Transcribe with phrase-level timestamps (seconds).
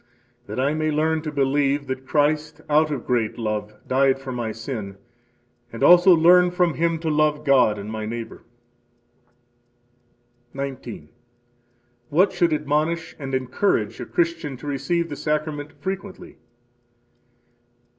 [0.47, 4.51] That I may learn to believe that Christ, out of great love, died for my
[4.51, 4.97] sin,
[5.71, 8.41] and also learn from Him to love God and my neighbor.
[10.55, 11.09] 19.
[12.09, 16.37] What should admonish and encourage a Christian to receive the Sacrament frequently?